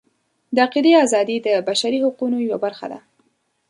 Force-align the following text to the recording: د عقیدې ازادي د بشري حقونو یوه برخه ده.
د 0.55 0.57
عقیدې 0.65 0.93
ازادي 1.05 1.37
د 1.45 1.47
بشري 1.67 1.99
حقونو 2.05 2.37
یوه 2.47 2.57
برخه 2.65 2.85
ده. 2.91 2.99